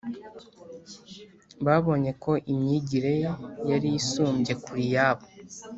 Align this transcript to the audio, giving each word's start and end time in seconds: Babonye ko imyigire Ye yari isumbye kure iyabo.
Babonye 1.65 2.11
ko 2.23 2.31
imyigire 2.53 3.11
Ye 3.23 3.29
yari 3.71 3.89
isumbye 3.99 4.53
kure 4.63 4.81
iyabo. 4.89 5.25